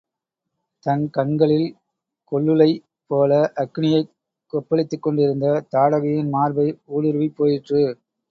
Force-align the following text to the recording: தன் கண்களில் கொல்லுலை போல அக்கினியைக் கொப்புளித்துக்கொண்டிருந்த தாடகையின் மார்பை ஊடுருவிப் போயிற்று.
தன் 0.85 1.03
கண்களில் 1.09 1.67
கொல்லுலை 2.31 2.69
போல 3.11 3.31
அக்கினியைக் 3.55 4.09
கொப்புளித்துக்கொண்டிருந்த 4.53 5.45
தாடகையின் 5.71 6.29
மார்பை 6.29 6.67
ஊடுருவிப் 6.91 7.37
போயிற்று. 7.37 7.83